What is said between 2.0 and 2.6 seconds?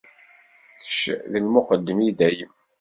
i dayem.